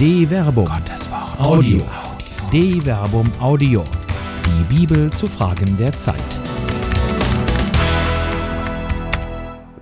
De 0.00 0.26
Verbum. 0.26 0.64
Gottes 0.64 1.10
Wort. 1.10 1.38
Audio. 1.38 1.86
De 2.50 2.80
Verbum 2.80 3.30
Audio. 3.38 3.84
Die 4.46 4.64
Bibel 4.74 5.12
zu 5.12 5.26
Fragen 5.26 5.76
der 5.76 5.92
Zeit. 5.92 6.16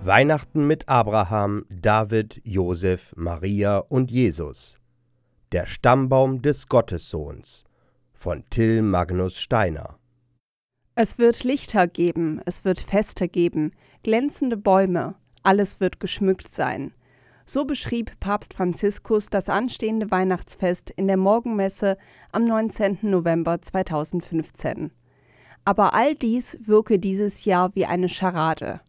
Weihnachten 0.02 0.66
mit 0.66 0.88
Abraham, 0.88 1.66
David, 1.70 2.40
Josef, 2.42 3.12
Maria 3.14 3.78
und 3.78 4.10
Jesus. 4.10 4.74
Der 5.52 5.68
Stammbaum 5.68 6.42
des 6.42 6.66
Gottessohns 6.66 7.62
von 8.12 8.42
Till 8.50 8.82
Magnus 8.82 9.38
Steiner. 9.38 10.00
Es 10.96 11.18
wird 11.18 11.44
Lichter 11.44 11.86
geben, 11.86 12.40
es 12.44 12.64
wird 12.64 12.80
Feste 12.80 13.28
geben, 13.28 13.70
glänzende 14.02 14.56
Bäume, 14.56 15.14
alles 15.44 15.78
wird 15.78 16.00
geschmückt 16.00 16.52
sein. 16.52 16.92
So 17.50 17.64
beschrieb 17.64 18.12
Papst 18.20 18.52
Franziskus 18.52 19.30
das 19.30 19.48
anstehende 19.48 20.10
Weihnachtsfest 20.10 20.90
in 20.90 21.06
der 21.06 21.16
Morgenmesse 21.16 21.96
am 22.30 22.44
19. 22.44 22.98
November 23.00 23.62
2015. 23.62 24.90
Aber 25.64 25.94
all 25.94 26.14
dies 26.14 26.58
wirke 26.60 26.98
dieses 26.98 27.46
Jahr 27.46 27.74
wie 27.74 27.86
eine 27.86 28.10
Scharade. 28.10 28.82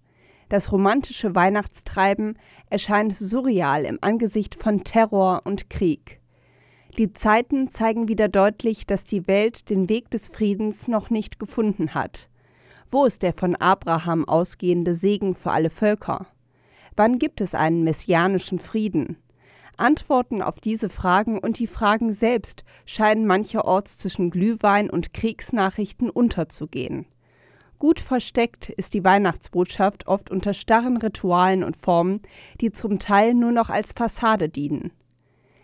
Das 0.49 0.73
romantische 0.73 1.35
Weihnachtstreiben 1.35 2.37
erscheint 2.69 3.15
surreal 3.15 3.85
im 3.85 3.97
Angesicht 4.01 4.55
von 4.55 4.83
Terror 4.83 5.43
und 5.45 5.69
Krieg. 5.69 6.19
Die 6.97 7.13
Zeiten 7.13 7.69
zeigen 7.69 8.09
wieder 8.09 8.27
deutlich, 8.27 8.85
dass 8.85 9.05
die 9.05 9.25
Welt 9.25 9.69
den 9.69 9.87
Weg 9.87 10.11
des 10.11 10.27
Friedens 10.27 10.89
noch 10.89 11.09
nicht 11.09 11.39
gefunden 11.39 11.93
hat. 11.93 12.27
Wo 12.91 13.05
ist 13.05 13.23
der 13.23 13.31
von 13.31 13.55
Abraham 13.55 14.27
ausgehende 14.27 14.95
Segen 14.95 15.33
für 15.33 15.51
alle 15.51 15.69
Völker? 15.69 16.27
Wann 16.99 17.17
gibt 17.17 17.39
es 17.39 17.55
einen 17.55 17.85
messianischen 17.85 18.59
Frieden? 18.59 19.15
Antworten 19.77 20.41
auf 20.41 20.59
diese 20.59 20.89
Fragen 20.89 21.39
und 21.39 21.57
die 21.57 21.65
Fragen 21.65 22.11
selbst 22.11 22.65
scheinen 22.85 23.25
mancherorts 23.25 23.97
zwischen 23.97 24.31
Glühwein 24.31 24.89
und 24.89 25.13
Kriegsnachrichten 25.13 26.09
unterzugehen. 26.09 27.05
Gut 27.77 28.01
versteckt 28.01 28.67
ist 28.67 28.93
die 28.93 29.05
Weihnachtsbotschaft 29.05 30.07
oft 30.07 30.29
unter 30.29 30.53
starren 30.53 30.97
Ritualen 30.97 31.63
und 31.63 31.77
Formen, 31.77 32.19
die 32.59 32.73
zum 32.73 32.99
Teil 32.99 33.33
nur 33.33 33.53
noch 33.53 33.69
als 33.69 33.93
Fassade 33.93 34.49
dienen. 34.49 34.91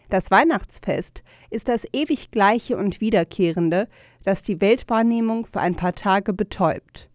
Das 0.10 0.32
Weihnachtsfest 0.32 1.22
ist 1.50 1.68
das 1.68 1.86
ewig 1.92 2.32
gleiche 2.32 2.78
und 2.78 3.02
wiederkehrende, 3.02 3.90
das 4.24 4.42
die 4.42 4.62
Weltwahrnehmung 4.62 5.48
für 5.48 5.60
ein 5.60 5.76
paar 5.76 5.96
Tage 5.96 6.32
betäubt. 6.32 7.10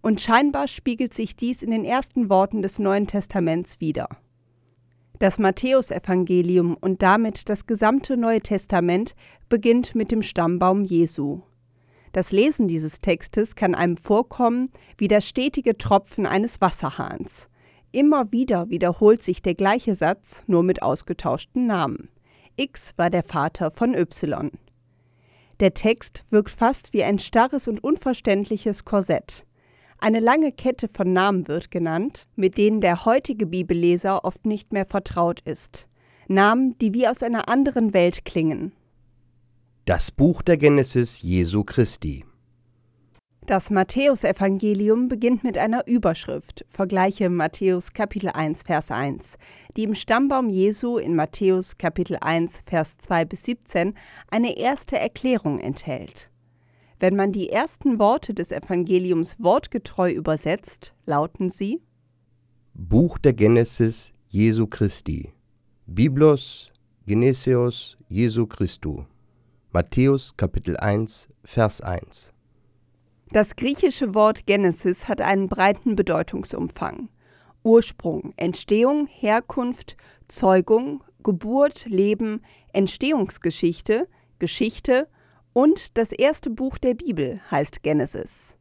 Und 0.00 0.20
scheinbar 0.20 0.68
spiegelt 0.68 1.14
sich 1.14 1.36
dies 1.36 1.62
in 1.62 1.70
den 1.70 1.84
ersten 1.84 2.30
Worten 2.30 2.62
des 2.62 2.78
Neuen 2.78 3.06
Testaments 3.06 3.80
wider. 3.80 4.08
Das 5.18 5.38
Matthäusevangelium 5.38 6.76
und 6.80 7.02
damit 7.02 7.48
das 7.48 7.66
gesamte 7.66 8.16
Neue 8.16 8.40
Testament 8.40 9.16
beginnt 9.48 9.96
mit 9.96 10.12
dem 10.12 10.22
Stammbaum 10.22 10.84
Jesu. 10.84 11.42
Das 12.12 12.30
Lesen 12.30 12.68
dieses 12.68 13.00
Textes 13.00 13.56
kann 13.56 13.74
einem 13.74 13.96
vorkommen 13.96 14.70
wie 14.96 15.08
das 15.08 15.26
stetige 15.26 15.76
Tropfen 15.76 16.24
eines 16.24 16.60
Wasserhahns. 16.60 17.48
Immer 17.90 18.30
wieder 18.32 18.70
wiederholt 18.70 19.22
sich 19.22 19.42
der 19.42 19.54
gleiche 19.54 19.96
Satz, 19.96 20.44
nur 20.46 20.62
mit 20.62 20.82
ausgetauschten 20.82 21.66
Namen. 21.66 22.10
X 22.56 22.92
war 22.96 23.10
der 23.10 23.22
Vater 23.22 23.70
von 23.70 23.94
Y. 23.94 24.50
Der 25.60 25.74
Text 25.74 26.24
wirkt 26.30 26.50
fast 26.50 26.92
wie 26.92 27.02
ein 27.02 27.18
starres 27.18 27.66
und 27.66 27.82
unverständliches 27.82 28.84
Korsett. 28.84 29.44
Eine 30.00 30.20
lange 30.20 30.52
Kette 30.52 30.88
von 30.88 31.12
Namen 31.12 31.48
wird 31.48 31.72
genannt, 31.72 32.28
mit 32.36 32.56
denen 32.56 32.80
der 32.80 33.04
heutige 33.04 33.46
Bibelleser 33.46 34.24
oft 34.24 34.46
nicht 34.46 34.72
mehr 34.72 34.86
vertraut 34.86 35.40
ist. 35.40 35.88
Namen, 36.28 36.78
die 36.78 36.94
wie 36.94 37.08
aus 37.08 37.22
einer 37.22 37.48
anderen 37.48 37.92
Welt 37.94 38.24
klingen. 38.24 38.72
Das 39.86 40.12
Buch 40.12 40.42
der 40.42 40.56
Genesis 40.56 41.22
Jesu 41.22 41.64
Christi. 41.64 42.24
Das 43.46 43.70
Matthäusevangelium 43.70 45.08
beginnt 45.08 45.42
mit 45.42 45.56
einer 45.56 45.86
Überschrift, 45.86 46.66
vergleiche 46.68 47.30
Matthäus 47.30 47.94
Kapitel 47.94 48.28
1 48.28 48.62
Vers 48.64 48.90
1, 48.90 49.38
die 49.74 49.84
im 49.84 49.94
Stammbaum 49.94 50.50
Jesu 50.50 50.98
in 50.98 51.16
Matthäus 51.16 51.78
Kapitel 51.78 52.18
1 52.20 52.64
Vers 52.66 52.98
2 52.98 53.24
bis 53.24 53.44
17 53.44 53.94
eine 54.30 54.58
erste 54.58 54.98
Erklärung 54.98 55.58
enthält. 55.60 56.27
Wenn 57.00 57.14
man 57.14 57.30
die 57.30 57.48
ersten 57.50 58.00
Worte 58.00 58.34
des 58.34 58.50
Evangeliums 58.50 59.36
wortgetreu 59.38 60.10
übersetzt, 60.10 60.94
lauten 61.06 61.48
sie 61.48 61.80
Buch 62.74 63.18
der 63.18 63.34
Genesis 63.34 64.12
Jesu 64.28 64.66
Christi. 64.66 65.32
Biblos 65.86 66.72
Geneseos 67.06 67.96
Jesu 68.08 68.46
Christu. 68.48 69.04
Matthäus 69.70 70.36
Kapitel 70.36 70.76
1 70.76 71.28
Vers 71.44 71.80
1. 71.82 72.32
Das 73.30 73.54
griechische 73.54 74.14
Wort 74.16 74.46
Genesis 74.46 75.06
hat 75.06 75.20
einen 75.20 75.48
breiten 75.48 75.94
Bedeutungsumfang. 75.94 77.10
Ursprung, 77.62 78.32
Entstehung, 78.36 79.06
Herkunft, 79.06 79.96
Zeugung, 80.26 81.04
Geburt, 81.22 81.86
Leben, 81.86 82.42
Entstehungsgeschichte, 82.72 84.08
Geschichte 84.40 85.06
und 85.58 85.98
das 85.98 86.12
erste 86.12 86.50
Buch 86.50 86.78
der 86.78 86.94
Bibel 86.94 87.40
heißt 87.50 87.82
Genesis. 87.82 88.54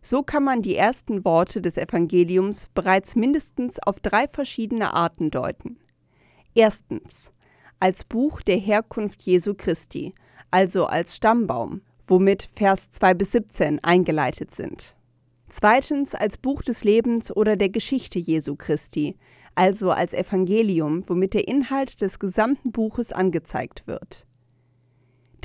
So 0.00 0.22
kann 0.22 0.44
man 0.44 0.62
die 0.62 0.76
ersten 0.76 1.24
Worte 1.24 1.60
des 1.60 1.76
Evangeliums 1.76 2.68
bereits 2.72 3.16
mindestens 3.16 3.80
auf 3.80 3.98
drei 3.98 4.28
verschiedene 4.28 4.94
Arten 4.94 5.32
deuten. 5.32 5.80
Erstens 6.54 7.32
als 7.80 8.04
Buch 8.04 8.42
der 8.42 8.58
Herkunft 8.58 9.22
Jesu 9.22 9.54
Christi, 9.54 10.14
also 10.52 10.86
als 10.86 11.16
Stammbaum, 11.16 11.80
womit 12.06 12.48
Vers 12.54 12.92
2 12.92 13.14
bis 13.14 13.32
17 13.32 13.82
eingeleitet 13.82 14.54
sind. 14.54 14.94
Zweitens 15.48 16.14
als 16.14 16.38
Buch 16.38 16.62
des 16.62 16.84
Lebens 16.84 17.34
oder 17.34 17.56
der 17.56 17.70
Geschichte 17.70 18.20
Jesu 18.20 18.54
Christi, 18.54 19.16
also 19.56 19.90
als 19.90 20.14
Evangelium, 20.14 21.02
womit 21.08 21.34
der 21.34 21.48
Inhalt 21.48 22.00
des 22.02 22.20
gesamten 22.20 22.70
Buches 22.70 23.10
angezeigt 23.10 23.88
wird. 23.88 24.25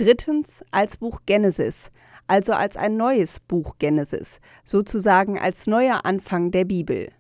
Drittens 0.01 0.65
als 0.71 0.97
Buch 0.97 1.19
Genesis, 1.27 1.91
also 2.25 2.53
als 2.53 2.75
ein 2.75 2.97
neues 2.97 3.39
Buch 3.39 3.75
Genesis, 3.77 4.39
sozusagen 4.63 5.37
als 5.37 5.67
neuer 5.67 6.05
Anfang 6.05 6.49
der 6.49 6.65
Bibel. 6.65 7.11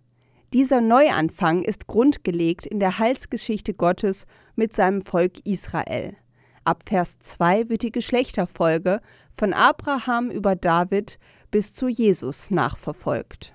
Dieser 0.51 0.81
Neuanfang 0.81 1.61
ist 1.61 1.85
grundgelegt 1.85 2.65
in 2.65 2.79
der 2.79 2.97
Heilsgeschichte 2.97 3.75
Gottes 3.75 4.25
mit 4.55 4.73
seinem 4.73 5.03
Volk 5.03 5.45
Israel. 5.45 6.17
Ab 6.63 6.81
Vers 6.87 7.19
2 7.19 7.69
wird 7.69 7.83
die 7.83 7.91
Geschlechterfolge 7.91 9.01
von 9.31 9.53
Abraham 9.53 10.31
über 10.31 10.55
David 10.55 11.19
bis 11.51 11.75
zu 11.75 11.87
Jesus 11.87 12.49
nachverfolgt. 12.49 13.53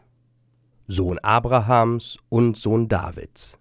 Sohn 0.86 1.18
Abrahams 1.18 2.16
und 2.28 2.56
Sohn 2.56 2.86
Davids. 2.86 3.58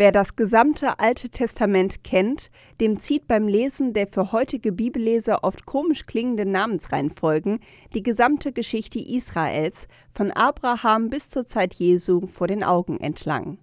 Wer 0.00 0.12
das 0.12 0.36
gesamte 0.36 1.00
Alte 1.00 1.28
Testament 1.28 2.04
kennt, 2.04 2.52
dem 2.80 3.00
zieht 3.00 3.26
beim 3.26 3.48
Lesen 3.48 3.94
der 3.94 4.06
für 4.06 4.30
heutige 4.30 4.70
Bibelleser 4.70 5.42
oft 5.42 5.66
komisch 5.66 6.06
klingenden 6.06 6.52
Namensreihenfolgen 6.52 7.58
die 7.94 8.04
gesamte 8.04 8.52
Geschichte 8.52 9.00
Israels 9.00 9.88
von 10.12 10.30
Abraham 10.30 11.10
bis 11.10 11.30
zur 11.30 11.46
Zeit 11.46 11.74
Jesu 11.74 12.28
vor 12.28 12.46
den 12.46 12.62
Augen 12.62 13.00
entlang. 13.00 13.58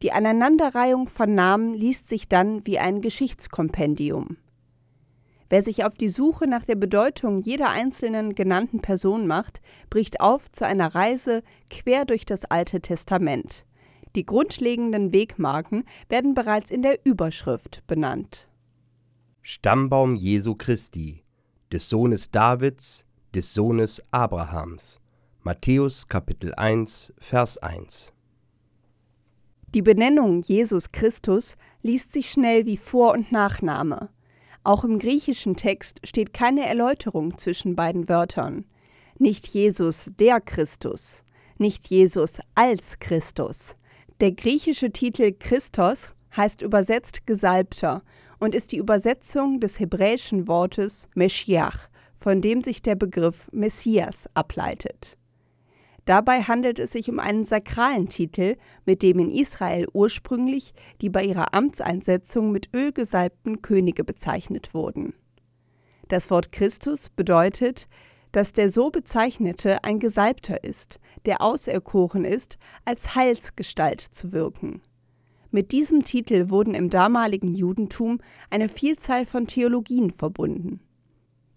Die 0.00 0.12
Aneinanderreihung 0.12 1.08
von 1.08 1.34
Namen 1.34 1.74
liest 1.74 2.08
sich 2.08 2.26
dann 2.26 2.66
wie 2.66 2.78
ein 2.78 3.02
Geschichtskompendium. 3.02 4.38
Wer 5.50 5.62
sich 5.62 5.84
auf 5.84 5.98
die 5.98 6.08
Suche 6.08 6.46
nach 6.46 6.64
der 6.64 6.76
Bedeutung 6.76 7.42
jeder 7.42 7.68
einzelnen 7.68 8.34
genannten 8.34 8.80
Person 8.80 9.26
macht, 9.26 9.60
bricht 9.90 10.22
auf 10.22 10.50
zu 10.50 10.64
einer 10.64 10.94
Reise 10.94 11.42
quer 11.68 12.06
durch 12.06 12.24
das 12.24 12.46
Alte 12.46 12.80
Testament. 12.80 13.65
Die 14.16 14.24
grundlegenden 14.24 15.12
Wegmarken 15.12 15.84
werden 16.08 16.32
bereits 16.32 16.70
in 16.70 16.80
der 16.80 17.04
Überschrift 17.04 17.86
benannt. 17.86 18.48
Stammbaum 19.42 20.14
Jesu 20.14 20.54
Christi, 20.54 21.22
des 21.70 21.90
Sohnes 21.90 22.30
Davids, 22.30 23.04
des 23.34 23.52
Sohnes 23.52 24.02
Abrahams. 24.12 25.00
Matthäus 25.42 26.08
Kapitel 26.08 26.54
1, 26.54 27.12
Vers 27.18 27.58
1. 27.58 28.14
Die 29.74 29.82
Benennung 29.82 30.40
Jesus 30.40 30.92
Christus 30.92 31.54
liest 31.82 32.14
sich 32.14 32.30
schnell 32.30 32.64
wie 32.64 32.78
Vor- 32.78 33.12
und 33.12 33.30
Nachname. 33.32 34.08
Auch 34.64 34.82
im 34.82 34.98
griechischen 34.98 35.56
Text 35.56 36.00
steht 36.04 36.32
keine 36.32 36.66
Erläuterung 36.66 37.36
zwischen 37.36 37.76
beiden 37.76 38.08
Wörtern. 38.08 38.64
Nicht 39.18 39.46
Jesus 39.46 40.10
der 40.18 40.40
Christus, 40.40 41.22
nicht 41.58 41.88
Jesus 41.88 42.40
als 42.54 42.98
Christus, 42.98 43.76
der 44.20 44.32
griechische 44.32 44.90
Titel 44.90 45.32
Christos 45.38 46.12
heißt 46.36 46.62
übersetzt 46.62 47.26
Gesalbter 47.26 48.02
und 48.38 48.54
ist 48.54 48.72
die 48.72 48.78
Übersetzung 48.78 49.60
des 49.60 49.78
hebräischen 49.78 50.48
Wortes 50.48 51.08
Meschiach, 51.14 51.88
von 52.18 52.40
dem 52.40 52.62
sich 52.62 52.82
der 52.82 52.94
Begriff 52.94 53.48
Messias 53.52 54.28
ableitet. 54.34 55.16
Dabei 56.06 56.42
handelt 56.42 56.78
es 56.78 56.92
sich 56.92 57.10
um 57.10 57.18
einen 57.18 57.44
sakralen 57.44 58.08
Titel, 58.08 58.56
mit 58.84 59.02
dem 59.02 59.18
in 59.18 59.30
Israel 59.30 59.88
ursprünglich 59.92 60.72
die 61.00 61.10
bei 61.10 61.24
ihrer 61.24 61.52
Amtseinsetzung 61.52 62.52
mit 62.52 62.70
Öl 62.72 62.92
gesalbten 62.92 63.60
Könige 63.60 64.04
bezeichnet 64.04 64.72
wurden. 64.72 65.14
Das 66.08 66.30
Wort 66.30 66.52
Christus 66.52 67.08
bedeutet, 67.08 67.88
dass 68.36 68.52
der 68.52 68.68
so 68.68 68.90
bezeichnete 68.90 69.82
ein 69.82 69.98
Gesalbter 69.98 70.62
ist, 70.62 71.00
der 71.24 71.40
auserkoren 71.40 72.26
ist, 72.26 72.58
als 72.84 73.14
Heilsgestalt 73.14 74.02
zu 74.02 74.32
wirken. 74.32 74.82
Mit 75.50 75.72
diesem 75.72 76.04
Titel 76.04 76.50
wurden 76.50 76.74
im 76.74 76.90
damaligen 76.90 77.54
Judentum 77.54 78.20
eine 78.50 78.68
Vielzahl 78.68 79.24
von 79.24 79.46
Theologien 79.46 80.10
verbunden. 80.10 80.80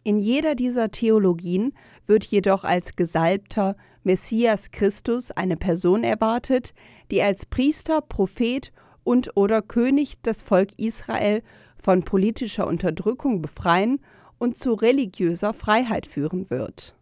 In 0.05 0.19
jeder 0.19 0.55
dieser 0.55 0.89
Theologien 0.89 1.73
wird 2.07 2.23
jedoch 2.23 2.63
als 2.63 2.95
Gesalbter 2.95 3.75
Messias 4.03 4.71
Christus 4.71 5.31
eine 5.31 5.57
Person 5.57 6.05
erwartet, 6.05 6.73
die 7.11 7.21
als 7.21 7.45
Priester, 7.45 7.99
Prophet 7.99 8.71
und 9.03 9.35
oder 9.35 9.61
König 9.61 10.21
das 10.21 10.41
Volk 10.43 10.69
Israel 10.77 11.43
von 11.77 12.03
politischer 12.03 12.65
Unterdrückung 12.65 13.41
befreien 13.41 13.99
und 14.39 14.57
zu 14.57 14.73
religiöser 14.73 15.53
Freiheit 15.53 16.07
führen 16.07 16.49
wird. 16.49 16.95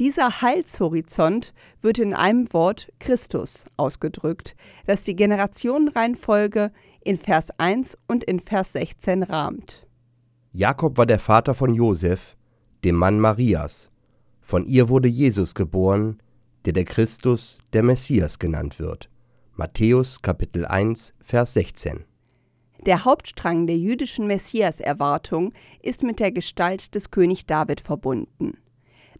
Dieser 0.00 0.40
Heilshorizont 0.40 1.52
wird 1.82 1.98
in 1.98 2.14
einem 2.14 2.52
Wort 2.54 2.90
Christus 2.98 3.66
ausgedrückt, 3.76 4.56
das 4.86 5.02
die 5.02 5.14
Generationenreihenfolge 5.14 6.72
in 7.04 7.18
Vers 7.18 7.50
1 7.58 7.98
und 8.08 8.24
in 8.24 8.40
Vers 8.40 8.72
16 8.72 9.22
rahmt. 9.22 9.86
Jakob 10.52 10.96
war 10.96 11.06
der 11.06 11.18
Vater 11.18 11.54
von 11.54 11.74
Josef, 11.74 12.36
dem 12.82 12.96
Mann 12.96 13.20
Marias. 13.20 13.90
Von 14.40 14.64
ihr 14.64 14.88
wurde 14.88 15.08
Jesus 15.08 15.54
geboren, 15.54 16.18
der 16.64 16.72
der 16.72 16.84
Christus, 16.84 17.58
der 17.72 17.82
Messias 17.82 18.38
genannt 18.38 18.78
wird. 18.78 19.10
Matthäus 19.54 20.22
Kapitel 20.22 20.64
1, 20.64 21.12
Vers 21.20 21.52
16. 21.54 22.04
Der 22.86 23.04
Hauptstrang 23.04 23.66
der 23.66 23.76
jüdischen 23.76 24.26
Messias-Erwartung 24.26 25.52
ist 25.82 26.02
mit 26.02 26.18
der 26.18 26.32
Gestalt 26.32 26.94
des 26.94 27.10
König 27.10 27.44
David 27.44 27.82
verbunden. 27.82 28.56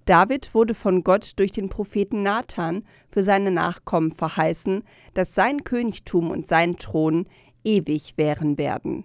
David 0.07 0.55
wurde 0.55 0.75
von 0.75 1.05
Gott 1.05 1.39
durch 1.39 1.53
den 1.53 1.69
Propheten 1.69 2.23
Nathan 2.23 2.85
für 3.11 3.23
seine 3.23 3.51
Nachkommen 3.51 4.13
verheißen, 4.13 4.83
dass 5.13 5.35
sein 5.35 5.63
Königtum 5.63 6.31
und 6.31 6.47
sein 6.47 6.79
Thron 6.79 7.27
ewig 7.63 8.15
währen 8.17 8.57
werden. 8.57 9.05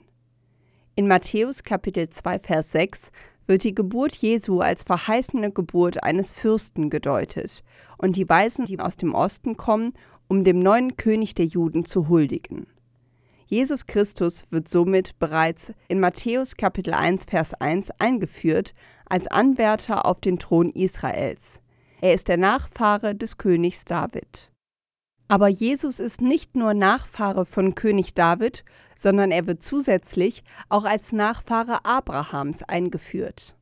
In 0.95 1.07
Matthäus 1.07 1.63
Kapitel 1.63 2.09
2 2.09 2.39
Vers 2.39 2.71
6 2.71 3.11
wird 3.47 3.65
die 3.65 3.75
Geburt 3.75 4.15
Jesu 4.15 4.61
als 4.61 4.83
verheißene 4.83 5.51
Geburt 5.51 6.01
eines 6.01 6.31
Fürsten 6.31 6.89
gedeutet 6.89 7.61
und 7.97 8.15
die 8.15 8.29
Weisen, 8.29 8.63
die 8.63 8.79
aus 8.79 8.95
dem 8.95 9.13
Osten 9.13 9.57
kommen, 9.57 9.93
um 10.29 10.45
dem 10.45 10.59
neuen 10.59 10.95
König 10.95 11.35
der 11.35 11.45
Juden 11.45 11.83
zu 11.83 12.07
huldigen. 12.07 12.67
Jesus 13.47 13.85
Christus 13.85 14.45
wird 14.49 14.67
somit 14.67 15.19
bereits 15.19 15.71
in 15.87 15.99
Matthäus 15.99 16.57
Kapitel 16.57 16.95
1 16.95 17.25
Vers 17.25 17.53
1 17.53 17.91
eingeführt 17.99 18.73
als 19.05 19.27
Anwärter 19.27 20.05
auf 20.05 20.19
den 20.19 20.39
Thron 20.39 20.71
Israels. 20.71 21.59
Er 22.01 22.15
ist 22.15 22.27
der 22.27 22.37
Nachfahre 22.37 23.13
des 23.13 23.37
Königs 23.37 23.85
David. 23.85 24.51
Aber 25.27 25.47
Jesus 25.47 25.99
ist 25.99 26.21
nicht 26.21 26.55
nur 26.55 26.73
Nachfahre 26.73 27.45
von 27.45 27.75
König 27.75 28.15
David, 28.15 28.63
sondern 28.95 29.31
er 29.31 29.45
wird 29.45 29.61
zusätzlich 29.61 30.43
auch 30.69 30.85
als 30.85 31.11
Nachfahre 31.11 31.85
Abrahams 31.85 32.63
eingeführt. 32.63 33.55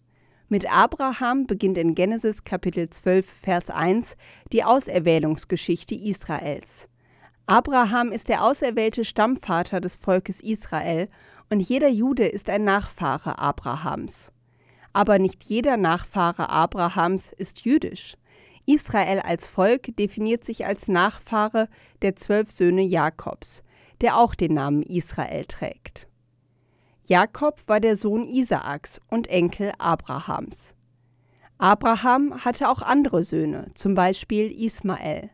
Mit 0.48 0.72
Abraham 0.72 1.46
beginnt 1.46 1.78
in 1.78 1.94
Genesis 1.94 2.46
Kapitel 2.46 2.90
12 2.90 3.26
Vers 3.26 3.70
1 3.70 4.16
die 4.54 4.64
Auserwählungsgeschichte 4.64 5.96
Israels. 5.96 6.88
Abraham 7.46 8.14
ist 8.14 8.30
der 8.30 8.44
auserwählte 8.44 9.04
Stammvater 9.04 9.82
des 9.82 9.98
Volkes 9.98 10.40
Israel 10.40 11.10
und 11.50 11.60
jeder 11.60 11.90
Jude 11.90 12.26
ist 12.26 12.50
ein 12.50 12.64
Nachfahre 12.64 13.38
Abrahams. 13.38 14.32
Aber 14.94 15.20
nicht 15.20 15.44
jeder 15.44 15.76
Nachfahre 15.76 16.50
Abrahams 16.50 17.34
ist 17.34 17.66
jüdisch. 17.66 18.16
Israel 18.66 19.20
als 19.20 19.50
Volk 19.50 19.96
definiert 19.98 20.46
sich 20.46 20.66
als 20.66 20.88
Nachfahre 20.88 21.68
der 22.02 22.16
zwölf 22.16 22.50
Söhne 22.50 22.82
Jakobs, 22.82 23.64
der 24.00 24.18
auch 24.18 24.36
den 24.36 24.54
Namen 24.54 24.82
Israel 24.84 25.44
trägt. 25.44 26.08
Jakob 27.04 27.62
war 27.68 27.82
der 27.82 27.98
Sohn 27.98 28.30
Isaaks 28.30 29.02
und 29.10 29.28
Enkel 29.28 29.74
Abrahams. 29.80 30.76
Abraham 31.58 32.46
hatte 32.46 32.70
auch 32.70 32.82
andere 32.82 33.26
Söhne, 33.26 33.72
zum 33.74 33.96
Beispiel 33.96 34.50
Ismael. 34.50 35.30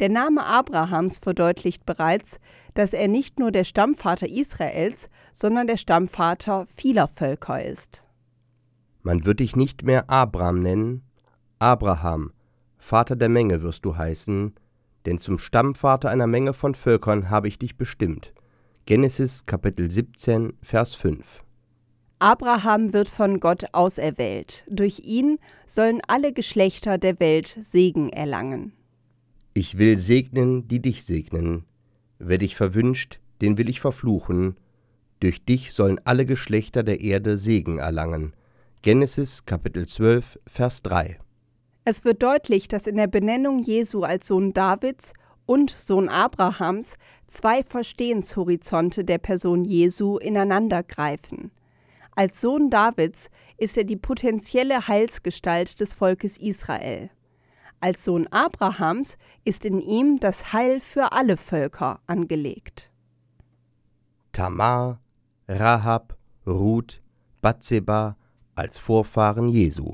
Der 0.00 0.08
Name 0.08 0.44
Abrahams 0.44 1.18
verdeutlicht 1.18 1.84
bereits, 1.84 2.38
dass 2.74 2.92
er 2.92 3.08
nicht 3.08 3.38
nur 3.38 3.50
der 3.50 3.64
Stammvater 3.64 4.28
Israels, 4.28 5.10
sondern 5.32 5.66
der 5.66 5.76
Stammvater 5.76 6.66
vieler 6.74 7.08
Völker 7.08 7.64
ist. 7.64 8.04
Man 9.02 9.24
wird 9.24 9.40
dich 9.40 9.56
nicht 9.56 9.82
mehr 9.82 10.08
Abram 10.08 10.62
nennen, 10.62 11.02
Abraham, 11.58 12.32
Vater 12.78 13.16
der 13.16 13.28
Menge 13.28 13.62
wirst 13.62 13.84
du 13.84 13.96
heißen, 13.96 14.54
denn 15.04 15.18
zum 15.18 15.38
Stammvater 15.38 16.10
einer 16.10 16.26
Menge 16.26 16.52
von 16.52 16.74
Völkern 16.74 17.28
habe 17.28 17.48
ich 17.48 17.58
dich 17.58 17.76
bestimmt. 17.76 18.32
Genesis 18.86 19.46
Kapitel 19.46 19.90
17, 19.90 20.54
Vers 20.62 20.94
5. 20.94 21.38
Abraham 22.20 22.92
wird 22.92 23.08
von 23.08 23.40
Gott 23.40 23.66
auserwählt. 23.72 24.64
Durch 24.68 25.00
ihn 25.00 25.38
sollen 25.66 26.00
alle 26.06 26.32
Geschlechter 26.32 26.98
der 26.98 27.20
Welt 27.20 27.56
Segen 27.60 28.10
erlangen. 28.10 28.72
Ich 29.60 29.76
will 29.76 29.98
segnen, 29.98 30.68
die 30.68 30.78
dich 30.78 31.02
segnen. 31.02 31.64
Wer 32.20 32.38
dich 32.38 32.54
verwünscht, 32.54 33.18
den 33.42 33.58
will 33.58 33.68
ich 33.68 33.80
verfluchen. 33.80 34.56
Durch 35.18 35.44
dich 35.44 35.72
sollen 35.72 36.00
alle 36.04 36.26
Geschlechter 36.26 36.84
der 36.84 37.00
Erde 37.00 37.36
Segen 37.36 37.80
erlangen. 37.80 38.34
Genesis 38.82 39.46
Kapitel 39.46 39.88
12, 39.88 40.38
Vers 40.46 40.82
3. 40.82 41.18
Es 41.84 42.04
wird 42.04 42.22
deutlich, 42.22 42.68
dass 42.68 42.86
in 42.86 42.98
der 42.98 43.08
Benennung 43.08 43.58
Jesu 43.58 44.04
als 44.04 44.28
Sohn 44.28 44.52
Davids 44.52 45.12
und 45.44 45.70
Sohn 45.70 46.08
Abrahams 46.08 46.94
zwei 47.26 47.64
Verstehenshorizonte 47.64 49.04
der 49.04 49.18
Person 49.18 49.64
Jesu 49.64 50.18
ineinandergreifen. 50.18 51.50
Als 52.14 52.40
Sohn 52.40 52.70
Davids 52.70 53.28
ist 53.56 53.76
er 53.76 53.82
die 53.82 53.96
potenzielle 53.96 54.86
Heilsgestalt 54.86 55.80
des 55.80 55.94
Volkes 55.94 56.36
Israel. 56.36 57.10
Als 57.80 58.04
Sohn 58.04 58.26
Abrahams 58.28 59.16
ist 59.44 59.64
in 59.64 59.80
ihm 59.80 60.18
das 60.18 60.52
Heil 60.52 60.80
für 60.80 61.12
alle 61.12 61.36
Völker 61.36 62.00
angelegt. 62.06 62.90
Tamar, 64.32 65.00
Rahab, 65.48 66.16
Ruth, 66.46 67.00
Bathseba 67.40 68.16
als 68.56 68.78
Vorfahren 68.80 69.48
Jesu. 69.48 69.92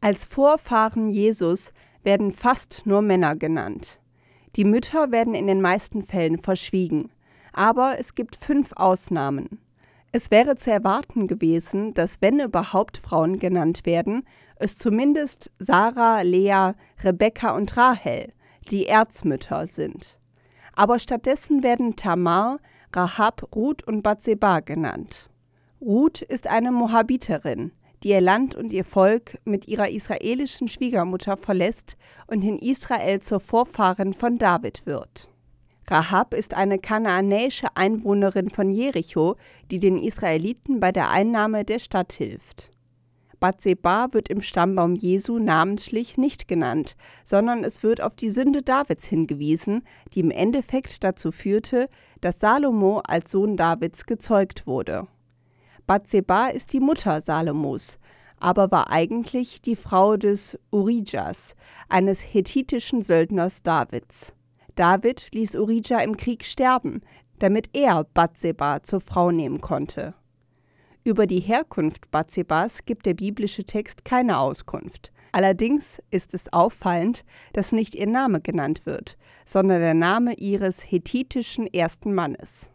Als 0.00 0.26
Vorfahren 0.26 1.08
Jesus 1.08 1.72
werden 2.02 2.32
fast 2.32 2.82
nur 2.84 3.00
Männer 3.00 3.36
genannt. 3.36 4.00
Die 4.56 4.64
Mütter 4.64 5.10
werden 5.10 5.34
in 5.34 5.46
den 5.46 5.60
meisten 5.62 6.02
Fällen 6.02 6.38
verschwiegen, 6.38 7.10
aber 7.52 7.98
es 7.98 8.14
gibt 8.14 8.36
fünf 8.36 8.72
Ausnahmen. 8.76 9.60
Es 10.12 10.30
wäre 10.30 10.56
zu 10.56 10.70
erwarten 10.70 11.26
gewesen, 11.26 11.92
dass 11.94 12.22
wenn 12.22 12.40
überhaupt 12.40 12.96
Frauen 12.96 13.38
genannt 13.38 13.84
werden, 13.84 14.24
es 14.60 14.76
zumindest 14.76 15.50
Sarah, 15.58 16.22
Lea, 16.22 16.72
Rebekka 17.02 17.54
und 17.54 17.76
Rahel, 17.76 18.32
die 18.70 18.86
Erzmütter, 18.86 19.66
sind. 19.66 20.18
Aber 20.72 20.98
stattdessen 20.98 21.62
werden 21.62 21.96
Tamar, 21.96 22.58
Rahab, 22.94 23.54
Ruth 23.54 23.86
und 23.86 24.02
Bathseba 24.02 24.60
genannt. 24.60 25.28
Ruth 25.80 26.22
ist 26.22 26.46
eine 26.46 26.72
Moabiterin, 26.72 27.72
die 28.02 28.10
ihr 28.10 28.20
Land 28.20 28.54
und 28.54 28.72
ihr 28.72 28.84
Volk 28.84 29.38
mit 29.44 29.68
ihrer 29.68 29.90
israelischen 29.90 30.68
Schwiegermutter 30.68 31.36
verlässt 31.36 31.96
und 32.26 32.42
in 32.42 32.58
Israel 32.58 33.20
zur 33.20 33.40
Vorfahrin 33.40 34.14
von 34.14 34.38
David 34.38 34.86
wird. 34.86 35.28
Rahab 35.86 36.34
ist 36.34 36.54
eine 36.54 36.78
kanaanäische 36.78 37.68
Einwohnerin 37.74 38.50
von 38.50 38.70
Jericho, 38.70 39.36
die 39.70 39.78
den 39.78 39.96
Israeliten 39.98 40.80
bei 40.80 40.92
der 40.92 41.10
Einnahme 41.10 41.64
der 41.64 41.78
Stadt 41.78 42.12
hilft. 42.12 42.70
Bathseba 43.40 44.08
wird 44.12 44.28
im 44.28 44.42
Stammbaum 44.42 44.94
Jesu 44.94 45.38
namentlich 45.38 46.18
nicht 46.18 46.48
genannt, 46.48 46.96
sondern 47.24 47.62
es 47.62 47.82
wird 47.82 48.00
auf 48.00 48.14
die 48.14 48.30
Sünde 48.30 48.62
Davids 48.62 49.04
hingewiesen, 49.06 49.84
die 50.12 50.20
im 50.20 50.30
Endeffekt 50.30 51.04
dazu 51.04 51.30
führte, 51.30 51.88
dass 52.20 52.40
Salomo 52.40 53.00
als 53.00 53.30
Sohn 53.30 53.56
Davids 53.56 54.06
gezeugt 54.06 54.66
wurde. 54.66 55.06
Bathseba 55.86 56.48
ist 56.48 56.72
die 56.72 56.80
Mutter 56.80 57.20
Salomos, 57.20 57.98
aber 58.40 58.70
war 58.70 58.90
eigentlich 58.90 59.62
die 59.62 59.76
Frau 59.76 60.16
des 60.16 60.58
Urijas, 60.70 61.54
eines 61.88 62.20
hethitischen 62.20 63.02
Söldners 63.02 63.62
Davids. 63.62 64.34
David 64.74 65.28
ließ 65.32 65.56
Urija 65.56 66.00
im 66.00 66.16
Krieg 66.16 66.44
sterben, 66.44 67.02
damit 67.38 67.70
er 67.72 68.04
Bathseba 68.04 68.82
zur 68.82 69.00
Frau 69.00 69.30
nehmen 69.30 69.60
konnte. 69.60 70.14
Über 71.08 71.26
die 71.26 71.40
Herkunft 71.40 72.10
Bathsebas 72.10 72.84
gibt 72.84 73.06
der 73.06 73.14
biblische 73.14 73.64
Text 73.64 74.04
keine 74.04 74.36
Auskunft, 74.36 75.10
Allerdings 75.32 76.02
ist 76.10 76.34
es 76.34 76.52
auffallend, 76.52 77.24
dass 77.54 77.72
nicht 77.72 77.94
ihr 77.94 78.06
Name 78.06 78.42
genannt 78.42 78.84
wird, 78.84 79.16
sondern 79.46 79.80
der 79.80 79.94
Name 79.94 80.34
ihres 80.34 80.82
hethitischen 80.82 81.66
ersten 81.66 82.12
Mannes. 82.12 82.70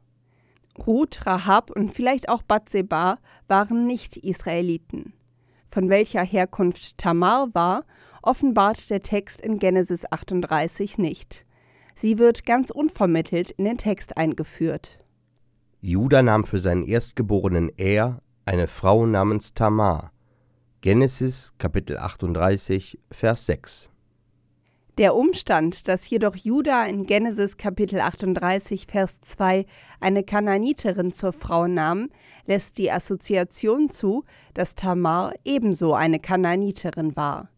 Ruth, 0.87 1.27
Rahab 1.27 1.69
und 1.69 1.93
vielleicht 1.93 2.27
auch 2.27 2.41
Bathseba 2.41 3.19
waren 3.47 3.85
nicht 3.85 4.17
Israeliten. 4.17 5.13
Von 5.69 5.89
welcher 5.89 6.23
Herkunft 6.23 6.97
Tamar 6.97 7.53
war, 7.53 7.85
offenbart 8.23 8.89
der 8.89 9.03
Text 9.03 9.41
in 9.41 9.59
Genesis 9.59 10.05
38 10.09 10.97
nicht. 10.97 11.45
Sie 11.93 12.17
wird 12.17 12.47
ganz 12.47 12.71
unvermittelt 12.71 13.51
in 13.51 13.65
den 13.65 13.77
Text 13.77 14.17
eingeführt. 14.17 15.02
Judah 15.85 16.23
nahm 16.23 16.45
für 16.45 16.59
seinen 16.59 16.85
erstgeborenen 16.85 17.69
Er 17.75 18.21
eine 18.45 18.67
Frau 18.67 19.05
namens 19.05 19.53
Tamar. 19.53 20.13
Genesis 20.79 21.51
Kapitel 21.57 21.97
38 21.97 22.99
Vers 23.11 23.45
6 23.47 23.89
der 24.97 25.15
Umstand, 25.15 25.87
dass 25.87 26.07
jedoch 26.09 26.35
Juda 26.35 26.85
in 26.85 27.05
Genesis 27.05 27.57
Kapitel 27.57 27.99
38 27.99 28.85
Vers 28.85 29.19
2 29.21 29.65
eine 29.99 30.23
Kananiterin 30.23 31.11
zur 31.11 31.33
Frau 31.33 31.67
nahm, 31.67 32.11
lässt 32.45 32.77
die 32.77 32.91
Assoziation 32.91 33.89
zu, 33.89 34.23
dass 34.53 34.75
Tamar 34.75 35.33
ebenso 35.43 35.95
eine 35.95 36.19
Kananiterin 36.19 37.15
war. 37.17 37.49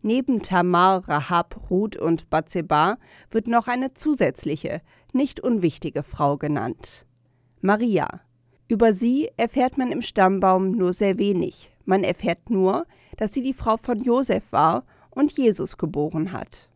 Neben 0.00 0.42
Tamar, 0.42 1.06
Rahab, 1.06 1.70
Ruth 1.70 1.96
und 1.96 2.30
Bathseba 2.30 2.96
wird 3.30 3.46
noch 3.48 3.68
eine 3.68 3.92
zusätzliche, 3.92 4.80
nicht 5.12 5.40
unwichtige 5.40 6.02
Frau 6.02 6.38
genannt. 6.38 7.04
Maria. 7.60 8.20
Über 8.68 8.92
sie 8.92 9.30
erfährt 9.36 9.78
man 9.78 9.90
im 9.90 10.02
Stammbaum 10.02 10.72
nur 10.72 10.92
sehr 10.92 11.18
wenig. 11.18 11.70
Man 11.84 12.04
erfährt 12.04 12.50
nur, 12.50 12.86
dass 13.16 13.32
sie 13.32 13.42
die 13.42 13.54
Frau 13.54 13.76
von 13.76 14.02
Josef 14.02 14.44
war 14.50 14.84
und 15.10 15.36
Jesus 15.36 15.76
geboren 15.76 16.32
hat. 16.32 16.68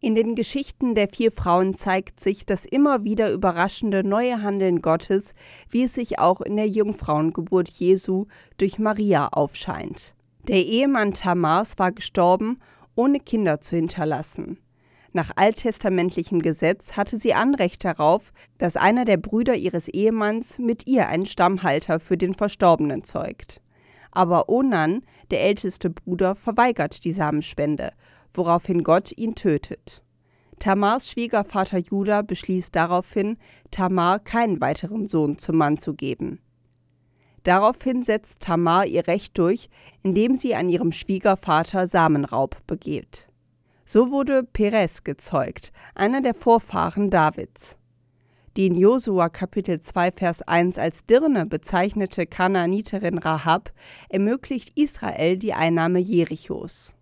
In 0.00 0.16
den 0.16 0.34
Geschichten 0.34 0.96
der 0.96 1.08
vier 1.08 1.30
Frauen 1.30 1.74
zeigt 1.74 2.18
sich 2.18 2.44
das 2.44 2.64
immer 2.64 3.04
wieder 3.04 3.30
überraschende 3.30 4.02
neue 4.02 4.42
Handeln 4.42 4.82
Gottes, 4.82 5.34
wie 5.70 5.84
es 5.84 5.94
sich 5.94 6.18
auch 6.18 6.40
in 6.40 6.56
der 6.56 6.66
Jungfrauengeburt 6.66 7.68
Jesu 7.68 8.26
durch 8.58 8.80
Maria 8.80 9.28
aufscheint. 9.28 10.16
Der 10.48 10.64
Ehemann 10.64 11.14
Tamars 11.14 11.78
war 11.78 11.92
gestorben, 11.92 12.58
ohne 12.96 13.20
Kinder 13.20 13.60
zu 13.60 13.76
hinterlassen. 13.76 14.58
Nach 15.12 15.30
alttestamentlichem 15.36 16.40
Gesetz 16.40 16.96
hatte 16.96 17.18
sie 17.18 17.34
Anrecht 17.34 17.84
darauf, 17.84 18.32
dass 18.58 18.76
einer 18.76 19.04
der 19.04 19.18
Brüder 19.18 19.54
ihres 19.54 19.88
Ehemanns 19.88 20.58
mit 20.58 20.86
ihr 20.86 21.08
einen 21.08 21.26
Stammhalter 21.26 22.00
für 22.00 22.16
den 22.16 22.34
Verstorbenen 22.34 23.04
zeugt. 23.04 23.60
Aber 24.10 24.48
Onan, 24.48 25.02
der 25.30 25.42
älteste 25.42 25.90
Bruder, 25.90 26.34
verweigert 26.34 27.04
die 27.04 27.12
Samenspende 27.12 27.92
woraufhin 28.34 28.82
Gott 28.82 29.12
ihn 29.16 29.34
tötet. 29.34 30.02
Tamars 30.58 31.10
Schwiegervater 31.10 31.78
Judah 31.78 32.22
beschließt 32.22 32.74
daraufhin, 32.74 33.36
Tamar 33.70 34.20
keinen 34.20 34.60
weiteren 34.60 35.06
Sohn 35.06 35.38
zum 35.38 35.56
Mann 35.56 35.78
zu 35.78 35.94
geben. 35.94 36.40
Daraufhin 37.42 38.02
setzt 38.02 38.40
Tamar 38.40 38.86
ihr 38.86 39.08
Recht 39.08 39.36
durch, 39.36 39.68
indem 40.04 40.36
sie 40.36 40.54
an 40.54 40.68
ihrem 40.68 40.92
Schwiegervater 40.92 41.88
Samenraub 41.88 42.64
begeht. 42.68 43.26
So 43.84 44.10
wurde 44.10 44.44
Perez 44.44 45.04
gezeugt, 45.04 45.72
einer 45.94 46.20
der 46.20 46.34
Vorfahren 46.34 47.10
Davids. 47.10 47.76
Die 48.56 48.66
in 48.66 48.74
Josua 48.74 49.28
Kapitel 49.30 49.80
2 49.80 50.12
Vers 50.12 50.42
1 50.42 50.78
als 50.78 51.06
Dirne 51.06 51.46
bezeichnete 51.46 52.26
Kanaaniterin 52.26 53.18
Rahab 53.18 53.72
ermöglicht 54.10 54.78
Israel 54.78 55.38
die 55.38 55.54
Einnahme 55.54 55.98
Jerichos. 55.98 56.94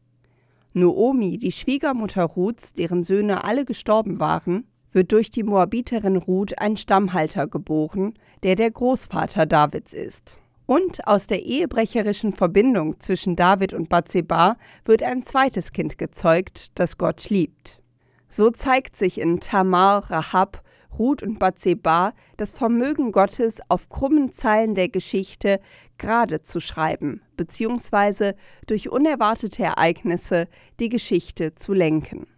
Noomi, 0.73 1.39
die 1.39 1.51
Schwiegermutter 1.51 2.23
Ruths, 2.23 2.73
deren 2.73 3.03
Söhne 3.03 3.43
alle 3.43 3.65
gestorben 3.65 4.21
waren, 4.21 4.65
wird 4.93 5.11
durch 5.11 5.31
die 5.31 5.43
Moabiterin 5.43 6.17
Ruth 6.17 6.59
ein 6.59 6.77
Stammhalter 6.77 7.49
geboren, 7.49 8.15
der 8.45 8.55
der 8.55 8.71
Großvater 8.71 9.47
Davids 9.47 9.93
ist. 9.93 10.39
Und 10.71 11.05
aus 11.09 11.27
der 11.27 11.43
ehebrecherischen 11.43 12.33
Verbindung 12.33 13.01
zwischen 13.01 13.35
David 13.35 13.73
und 13.73 13.89
Bathseba 13.89 14.57
wird 14.85 15.03
ein 15.03 15.25
zweites 15.25 15.73
Kind 15.73 15.99
gezeugt, 15.99 16.79
das 16.79 16.97
Gott 16.97 17.29
liebt. 17.29 17.83
So 18.29 18.51
zeigt 18.51 18.95
sich 18.95 19.21
in 19.21 19.41
Tamar, 19.41 20.09
Rahab 20.13 20.63
Ruth 20.97 21.25
und 21.25 21.41
Bathseba 21.41 22.13
das 22.37 22.53
Vermögen 22.53 23.11
Gottes, 23.11 23.59
auf 23.69 23.89
krummen 23.89 24.31
Zeilen 24.31 24.77
der 24.77 24.89
Geschichte 24.89 25.59
gerade 25.99 26.43
zu 26.43 26.61
schreiben, 26.61 27.21
beziehungsweise 27.37 28.37
durch 28.69 28.91
unerwartete 28.91 29.65
Ereignisse 29.65 30.47
die 30.79 30.89
Geschichte 30.89 31.57
zu 31.57 31.73
lenken. 31.73 32.29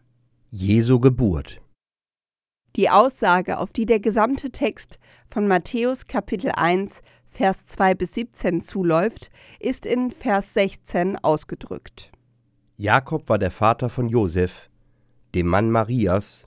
Jesu 0.51 1.01
Geburt 1.01 1.61
Die 2.77 2.89
Aussage, 2.89 3.59
auf 3.59 3.75
die 3.75 3.85
der 3.85 4.01
gesamte 4.01 4.49
Text 4.49 4.99
von 5.29 5.47
Matthäus 5.47 6.07
Kapitel 6.07 6.53
1, 6.53 7.03
Vers 7.33 7.67
2 7.67 7.95
bis 7.95 8.15
17 8.15 8.63
zuläuft, 8.63 9.31
ist 9.59 9.87
in 9.87 10.11
Vers 10.11 10.55
16 10.55 11.17
ausgedrückt. 11.17 12.13
Jakob 12.77 13.29
war 13.29 13.39
der 13.39 13.51
Vater 13.51 13.89
von 13.89 14.09
Josef, 14.09 14.69
dem 15.35 15.47
Mann 15.47 15.71
Marias, 15.71 16.47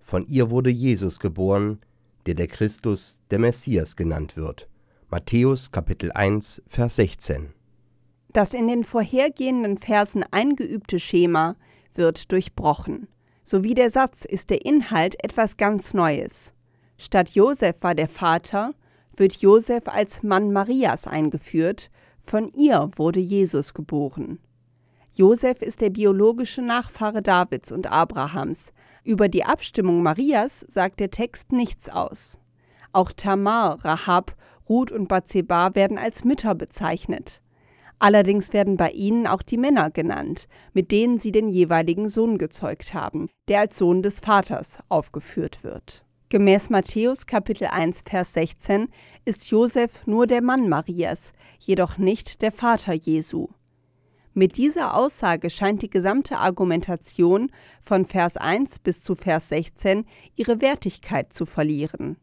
von 0.00 0.26
ihr 0.26 0.50
wurde 0.50 0.70
Jesus 0.70 1.18
geboren, 1.20 1.80
der 2.26 2.34
der 2.34 2.48
Christus, 2.48 3.20
der 3.30 3.38
Messias 3.38 3.96
genannt 3.96 4.36
wird. 4.36 4.68
Matthäus 5.08 5.70
Kapitel 5.70 6.10
1, 6.12 6.62
Vers 6.66 6.96
16. 6.96 7.54
Das 8.32 8.52
in 8.52 8.66
den 8.66 8.82
vorhergehenden 8.82 9.78
Versen 9.78 10.24
eingeübte 10.30 10.98
Schema 10.98 11.56
wird 11.94 12.32
durchbrochen. 12.32 13.06
Sowie 13.44 13.74
der 13.74 13.90
Satz 13.90 14.24
ist 14.24 14.50
der 14.50 14.64
Inhalt 14.64 15.22
etwas 15.22 15.56
ganz 15.56 15.94
Neues. 15.94 16.54
Statt 16.98 17.30
Josef 17.30 17.76
war 17.80 17.94
der 17.94 18.08
Vater, 18.08 18.74
wird 19.16 19.36
Josef 19.36 19.84
als 19.86 20.22
Mann 20.22 20.52
Marias 20.52 21.06
eingeführt, 21.06 21.90
von 22.22 22.52
ihr 22.52 22.90
wurde 22.96 23.20
Jesus 23.20 23.74
geboren. 23.74 24.38
Josef 25.12 25.62
ist 25.62 25.80
der 25.80 25.90
biologische 25.90 26.62
Nachfahre 26.62 27.22
Davids 27.22 27.70
und 27.70 27.90
Abrahams, 27.90 28.72
über 29.04 29.28
die 29.28 29.44
Abstimmung 29.44 30.02
Marias 30.02 30.64
sagt 30.68 30.98
der 30.98 31.10
Text 31.10 31.52
nichts 31.52 31.88
aus. 31.88 32.38
Auch 32.92 33.12
Tamar, 33.12 33.84
Rahab, 33.84 34.34
Ruth 34.68 34.90
und 34.90 35.08
Bathseba 35.08 35.74
werden 35.74 35.98
als 35.98 36.24
Mütter 36.24 36.54
bezeichnet. 36.54 37.42
Allerdings 37.98 38.52
werden 38.52 38.76
bei 38.76 38.90
ihnen 38.90 39.26
auch 39.26 39.42
die 39.42 39.56
Männer 39.56 39.90
genannt, 39.90 40.48
mit 40.72 40.90
denen 40.90 41.18
sie 41.18 41.32
den 41.32 41.48
jeweiligen 41.48 42.08
Sohn 42.08 42.38
gezeugt 42.38 42.94
haben, 42.94 43.28
der 43.48 43.60
als 43.60 43.78
Sohn 43.78 44.02
des 44.02 44.20
Vaters 44.20 44.78
aufgeführt 44.88 45.62
wird. 45.62 46.04
Gemäß 46.30 46.70
Matthäus 46.70 47.26
Kapitel 47.26 47.66
1 47.66 48.02
Vers 48.06 48.32
16 48.32 48.88
ist 49.24 49.50
Josef 49.50 50.06
nur 50.06 50.26
der 50.26 50.42
Mann 50.42 50.68
Marias, 50.68 51.32
jedoch 51.58 51.98
nicht 51.98 52.40
der 52.40 52.50
Vater 52.50 52.94
Jesu. 52.94 53.48
Mit 54.32 54.56
dieser 54.56 54.96
Aussage 54.96 55.50
scheint 55.50 55.82
die 55.82 55.90
gesamte 55.90 56.38
Argumentation 56.38 57.52
von 57.82 58.04
Vers 58.06 58.36
1 58.36 58.80
bis 58.80 59.04
zu 59.04 59.14
Vers 59.14 59.50
16 59.50 60.06
ihre 60.34 60.60
Wertigkeit 60.60 61.32
zu 61.32 61.46
verlieren. 61.46 62.16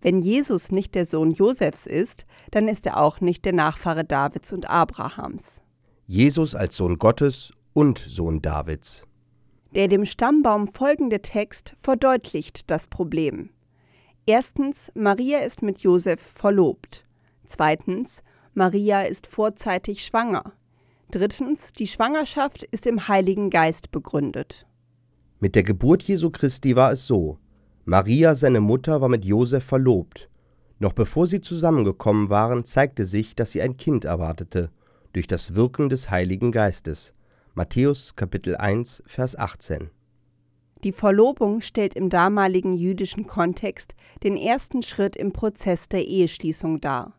Wenn 0.00 0.20
Jesus 0.20 0.72
nicht 0.72 0.94
der 0.94 1.06
Sohn 1.06 1.32
Josefs 1.32 1.86
ist, 1.86 2.24
dann 2.50 2.66
ist 2.66 2.86
er 2.86 2.96
auch 2.96 3.20
nicht 3.20 3.44
der 3.44 3.52
Nachfahre 3.52 4.04
Davids 4.04 4.52
und 4.52 4.68
Abrahams. 4.68 5.60
Jesus 6.06 6.54
als 6.54 6.76
Sohn 6.76 6.98
Gottes 6.98 7.52
und 7.72 7.98
Sohn 7.98 8.40
Davids. 8.40 9.07
Der 9.74 9.88
dem 9.88 10.06
Stammbaum 10.06 10.68
folgende 10.68 11.20
Text 11.20 11.74
verdeutlicht 11.80 12.70
das 12.70 12.86
Problem. 12.86 13.50
Erstens, 14.24 14.90
Maria 14.94 15.40
ist 15.40 15.62
mit 15.62 15.80
Josef 15.80 16.20
verlobt. 16.20 17.04
Zweitens, 17.46 18.22
Maria 18.54 19.02
ist 19.02 19.26
vorzeitig 19.26 20.04
schwanger. 20.04 20.52
Drittens, 21.10 21.72
die 21.72 21.86
Schwangerschaft 21.86 22.62
ist 22.64 22.86
im 22.86 23.08
Heiligen 23.08 23.50
Geist 23.50 23.90
begründet. 23.90 24.66
Mit 25.40 25.54
der 25.54 25.62
Geburt 25.62 26.02
Jesu 26.02 26.30
Christi 26.30 26.74
war 26.74 26.92
es 26.92 27.06
so. 27.06 27.38
Maria, 27.84 28.34
seine 28.34 28.60
Mutter, 28.60 29.00
war 29.00 29.08
mit 29.08 29.24
Josef 29.24 29.64
verlobt. 29.64 30.28
Noch 30.78 30.92
bevor 30.92 31.26
sie 31.26 31.40
zusammengekommen 31.40 32.28
waren, 32.30 32.64
zeigte 32.64 33.04
sich, 33.04 33.34
dass 33.34 33.52
sie 33.52 33.62
ein 33.62 33.76
Kind 33.76 34.04
erwartete, 34.04 34.70
durch 35.12 35.26
das 35.26 35.54
Wirken 35.54 35.88
des 35.88 36.10
Heiligen 36.10 36.52
Geistes. 36.52 37.14
Matthäus 37.58 38.14
Kapitel 38.14 38.54
1, 38.54 39.02
Vers 39.04 39.36
18. 39.36 39.90
Die 40.84 40.92
Verlobung 40.92 41.60
stellt 41.60 41.96
im 41.96 42.08
damaligen 42.08 42.72
jüdischen 42.72 43.26
Kontext 43.26 43.96
den 44.22 44.36
ersten 44.36 44.84
Schritt 44.84 45.16
im 45.16 45.32
Prozess 45.32 45.88
der 45.88 46.06
Eheschließung 46.06 46.80
dar. 46.80 47.18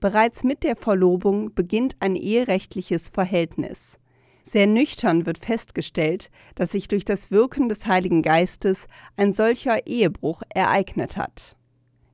Bereits 0.00 0.44
mit 0.44 0.62
der 0.62 0.76
Verlobung 0.76 1.52
beginnt 1.54 1.94
ein 2.00 2.16
eherechtliches 2.16 3.10
Verhältnis. 3.10 3.98
Sehr 4.44 4.66
nüchtern 4.66 5.26
wird 5.26 5.44
festgestellt, 5.44 6.30
dass 6.54 6.72
sich 6.72 6.88
durch 6.88 7.04
das 7.04 7.30
Wirken 7.30 7.68
des 7.68 7.84
Heiligen 7.84 8.22
Geistes 8.22 8.86
ein 9.18 9.34
solcher 9.34 9.86
Ehebruch 9.86 10.40
ereignet 10.54 11.18
hat. 11.18 11.54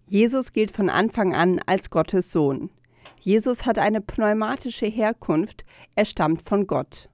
Jesus 0.04 0.52
gilt 0.52 0.72
von 0.72 0.90
Anfang 0.90 1.32
an 1.32 1.60
als 1.66 1.90
Gottes 1.90 2.32
Sohn. 2.32 2.70
Jesus 3.20 3.66
hat 3.66 3.78
eine 3.78 4.00
pneumatische 4.00 4.86
Herkunft, 4.86 5.64
er 5.94 6.06
stammt 6.06 6.42
von 6.42 6.66
Gott. 6.66 7.08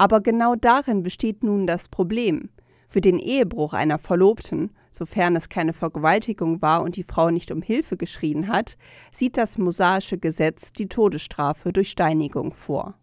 Aber 0.00 0.22
genau 0.22 0.54
darin 0.54 1.02
besteht 1.02 1.44
nun 1.44 1.66
das 1.66 1.90
Problem. 1.90 2.48
Für 2.88 3.02
den 3.02 3.18
Ehebruch 3.18 3.74
einer 3.74 3.98
Verlobten, 3.98 4.70
sofern 4.90 5.36
es 5.36 5.50
keine 5.50 5.74
Vergewaltigung 5.74 6.62
war 6.62 6.82
und 6.82 6.96
die 6.96 7.02
Frau 7.02 7.28
nicht 7.28 7.50
um 7.50 7.60
Hilfe 7.60 7.98
geschrien 7.98 8.48
hat, 8.48 8.78
sieht 9.12 9.36
das 9.36 9.58
mosaische 9.58 10.16
Gesetz 10.16 10.72
die 10.72 10.88
Todesstrafe 10.88 11.74
durch 11.74 11.90
Steinigung 11.90 12.54
vor. 12.54 12.94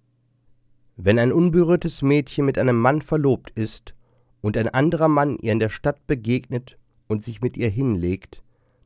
Wenn 0.96 1.20
ein 1.20 1.32
unberührtes 1.32 2.02
Mädchen 2.02 2.46
mit 2.46 2.58
einem 2.58 2.82
Mann 2.82 3.04
verlobt 3.04 3.52
ist 3.52 3.94
und 4.42 4.58
ein 4.58 4.68
anderer 4.68 5.08
Mann 5.08 5.38
ihr 5.40 5.52
in 5.52 5.60
der 5.60 5.70
Stadt 5.70 6.08
begegnet 6.08 6.80
und 7.08 7.22
sich 7.22 7.42
mit 7.42 7.58
ihr 7.58 7.70
hinlegt, 7.70 8.42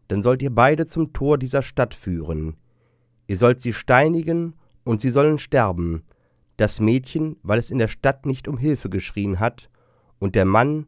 dann 0.10 0.22
sollt 0.22 0.42
ihr 0.42 0.54
beide 0.54 0.86
zum 0.86 1.14
Tor 1.14 1.38
dieser 1.38 1.62
Stadt 1.62 1.94
führen. 1.94 2.58
Ihr 3.28 3.38
sollt 3.38 3.62
sie 3.62 3.72
steinigen 3.72 4.56
und 4.84 5.00
sie 5.00 5.12
sollen 5.12 5.38
sterben, 5.38 6.04
das 6.62 6.80
Mädchen, 6.80 7.38
weil 7.42 7.58
es 7.58 7.72
in 7.72 7.80
der 7.80 7.88
Stadt 7.88 8.26
nicht 8.28 8.48
um 8.48 8.58
Hilfe 8.58 8.90
geschrien 8.90 9.40
hat, 9.40 9.70
und 10.20 10.36
der 10.36 10.46
Mann, 10.46 10.86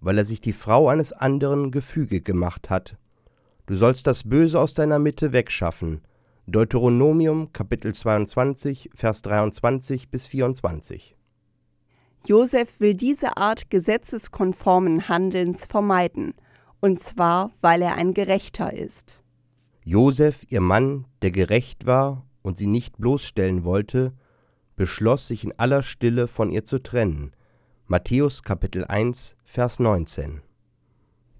weil 0.00 0.18
er 0.18 0.24
sich 0.24 0.40
die 0.40 0.52
Frau 0.52 0.88
eines 0.88 1.12
anderen 1.12 1.72
gefügig 1.72 2.24
gemacht 2.24 2.70
hat. 2.70 2.96
Du 3.66 3.74
sollst 3.74 4.06
das 4.06 4.22
Böse 4.22 4.60
aus 4.60 4.74
deiner 4.74 5.00
Mitte 5.00 5.32
wegschaffen. 5.32 6.02
Deuteronomium 6.46 7.52
Kapitel 7.52 7.92
22, 7.92 8.90
Vers 8.94 9.22
23 9.22 10.08
bis 10.10 10.28
24. 10.28 11.16
Josef 12.24 12.78
will 12.78 12.94
diese 12.94 13.36
Art 13.36 13.68
gesetzeskonformen 13.68 15.08
Handelns 15.08 15.66
vermeiden, 15.66 16.34
und 16.78 17.00
zwar, 17.00 17.50
weil 17.60 17.82
er 17.82 17.96
ein 17.96 18.14
Gerechter 18.14 18.72
ist. 18.72 19.24
Josef, 19.82 20.46
ihr 20.48 20.60
Mann, 20.60 21.06
der 21.22 21.32
gerecht 21.32 21.84
war 21.84 22.24
und 22.42 22.56
sie 22.56 22.68
nicht 22.68 22.98
bloßstellen 22.98 23.64
wollte, 23.64 24.12
beschloss, 24.76 25.28
sich 25.28 25.44
in 25.44 25.52
aller 25.58 25.82
Stille 25.82 26.28
von 26.28 26.50
ihr 26.50 26.64
zu 26.64 26.78
trennen. 26.78 27.32
Matthäus 27.86 28.42
Kapitel 28.42 28.84
1, 28.84 29.36
Vers 29.44 29.78
19. 29.80 30.42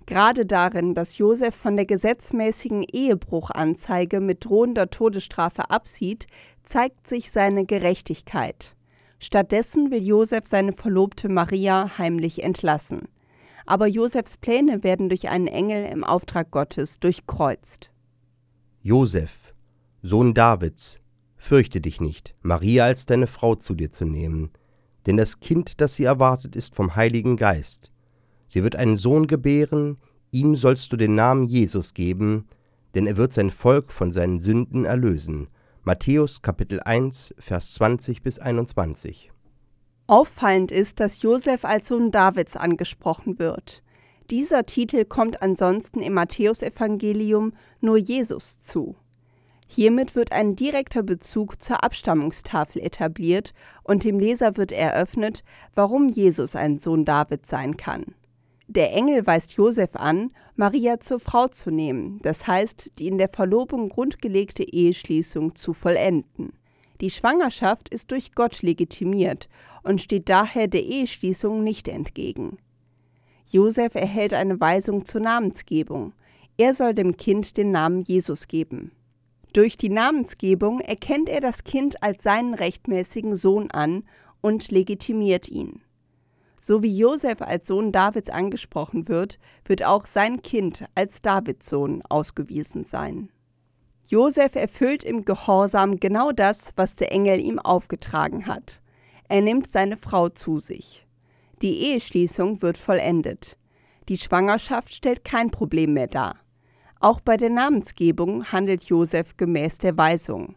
Gerade 0.06 0.46
darin, 0.46 0.94
dass 0.94 1.18
Josef 1.18 1.54
von 1.54 1.76
der 1.76 1.84
gesetzmäßigen 1.84 2.82
Ehebruchanzeige 2.84 4.20
mit 4.20 4.44
drohender 4.44 4.88
Todesstrafe 4.88 5.70
absieht, 5.70 6.26
zeigt 6.62 7.08
sich 7.08 7.30
seine 7.30 7.66
Gerechtigkeit. 7.66 8.76
Stattdessen 9.18 9.90
will 9.90 10.02
Josef 10.02 10.46
seine 10.46 10.72
Verlobte 10.72 11.28
Maria 11.28 11.98
heimlich 11.98 12.42
entlassen. 12.42 13.08
Aber 13.64 13.88
Josefs 13.88 14.36
Pläne 14.36 14.84
werden 14.84 15.08
durch 15.08 15.28
einen 15.28 15.48
Engel 15.48 15.86
im 15.86 16.04
Auftrag 16.04 16.52
Gottes 16.52 17.00
durchkreuzt. 17.00 17.90
Josef, 18.82 19.52
Sohn 20.02 20.34
Davids, 20.34 21.00
Fürchte 21.46 21.80
dich 21.80 22.00
nicht, 22.00 22.34
Maria 22.42 22.86
als 22.86 23.06
deine 23.06 23.28
Frau 23.28 23.54
zu 23.54 23.76
dir 23.76 23.92
zu 23.92 24.04
nehmen, 24.04 24.50
denn 25.06 25.16
das 25.16 25.38
Kind, 25.38 25.80
das 25.80 25.94
sie 25.94 26.02
erwartet, 26.02 26.56
ist 26.56 26.74
vom 26.74 26.96
Heiligen 26.96 27.36
Geist. 27.36 27.92
Sie 28.48 28.64
wird 28.64 28.74
einen 28.74 28.96
Sohn 28.96 29.28
gebären, 29.28 29.98
ihm 30.32 30.56
sollst 30.56 30.92
du 30.92 30.96
den 30.96 31.14
Namen 31.14 31.44
Jesus 31.44 31.94
geben, 31.94 32.48
denn 32.96 33.06
er 33.06 33.16
wird 33.16 33.32
sein 33.32 33.52
Volk 33.52 33.92
von 33.92 34.10
seinen 34.10 34.40
Sünden 34.40 34.86
erlösen. 34.86 35.46
Matthäus 35.84 36.42
Kapitel 36.42 36.80
1, 36.80 37.36
Vers 37.38 37.74
20 37.74 38.22
bis 38.22 38.40
21. 38.40 39.30
Auffallend 40.08 40.72
ist, 40.72 40.98
dass 40.98 41.22
Josef 41.22 41.64
als 41.64 41.86
Sohn 41.86 42.10
Davids 42.10 42.56
angesprochen 42.56 43.38
wird. 43.38 43.84
Dieser 44.32 44.66
Titel 44.66 45.04
kommt 45.04 45.42
ansonsten 45.42 46.00
im 46.00 46.14
Matthäusevangelium 46.14 47.52
nur 47.80 47.98
Jesus 47.98 48.58
zu. 48.58 48.96
Hiermit 49.66 50.14
wird 50.14 50.32
ein 50.32 50.54
direkter 50.54 51.02
Bezug 51.02 51.60
zur 51.62 51.82
Abstammungstafel 51.82 52.80
etabliert 52.82 53.52
und 53.82 54.04
dem 54.04 54.18
Leser 54.18 54.56
wird 54.56 54.72
eröffnet, 54.72 55.42
warum 55.74 56.08
Jesus 56.08 56.54
ein 56.54 56.78
Sohn 56.78 57.04
Davids 57.04 57.48
sein 57.48 57.76
kann. 57.76 58.14
Der 58.68 58.92
Engel 58.92 59.26
weist 59.26 59.54
Josef 59.54 59.94
an, 59.94 60.30
Maria 60.56 60.98
zur 60.98 61.20
Frau 61.20 61.46
zu 61.48 61.70
nehmen, 61.70 62.20
das 62.22 62.46
heißt, 62.46 62.98
die 62.98 63.06
in 63.06 63.18
der 63.18 63.28
Verlobung 63.28 63.88
grundgelegte 63.88 64.64
Eheschließung 64.64 65.54
zu 65.54 65.72
vollenden. 65.72 66.52
Die 67.00 67.10
Schwangerschaft 67.10 67.88
ist 67.88 68.10
durch 68.10 68.34
Gott 68.34 68.62
legitimiert 68.62 69.48
und 69.82 70.00
steht 70.00 70.28
daher 70.28 70.66
der 70.66 70.82
Eheschließung 70.82 71.62
nicht 71.62 71.88
entgegen. 71.88 72.58
Josef 73.48 73.94
erhält 73.94 74.32
eine 74.32 74.58
Weisung 74.60 75.04
zur 75.04 75.20
Namensgebung. 75.20 76.12
Er 76.56 76.74
soll 76.74 76.94
dem 76.94 77.16
Kind 77.16 77.56
den 77.56 77.70
Namen 77.70 78.02
Jesus 78.02 78.48
geben. 78.48 78.90
Durch 79.56 79.78
die 79.78 79.88
Namensgebung 79.88 80.80
erkennt 80.80 81.30
er 81.30 81.40
das 81.40 81.64
Kind 81.64 82.02
als 82.02 82.22
seinen 82.22 82.52
rechtmäßigen 82.52 83.34
Sohn 83.36 83.70
an 83.70 84.04
und 84.42 84.70
legitimiert 84.70 85.48
ihn. 85.48 85.80
So 86.60 86.82
wie 86.82 86.94
Josef 86.94 87.40
als 87.40 87.66
Sohn 87.66 87.90
Davids 87.90 88.28
angesprochen 88.28 89.08
wird, 89.08 89.38
wird 89.64 89.82
auch 89.82 90.04
sein 90.04 90.42
Kind 90.42 90.84
als 90.94 91.22
Davids 91.22 91.70
Sohn 91.70 92.02
ausgewiesen 92.06 92.84
sein. 92.84 93.30
Josef 94.06 94.56
erfüllt 94.56 95.04
im 95.04 95.24
Gehorsam 95.24 96.00
genau 96.00 96.32
das, 96.32 96.72
was 96.76 96.96
der 96.96 97.10
Engel 97.10 97.40
ihm 97.40 97.58
aufgetragen 97.58 98.46
hat. 98.46 98.82
Er 99.26 99.40
nimmt 99.40 99.70
seine 99.70 99.96
Frau 99.96 100.28
zu 100.28 100.58
sich. 100.58 101.06
Die 101.62 101.78
Eheschließung 101.78 102.60
wird 102.60 102.76
vollendet. 102.76 103.56
Die 104.10 104.18
Schwangerschaft 104.18 104.92
stellt 104.92 105.24
kein 105.24 105.50
Problem 105.50 105.94
mehr 105.94 106.08
dar. 106.08 106.45
Auch 107.00 107.20
bei 107.20 107.36
der 107.36 107.50
Namensgebung 107.50 108.46
handelt 108.46 108.84
Josef 108.84 109.36
gemäß 109.36 109.78
der 109.78 109.96
Weisung. 109.96 110.56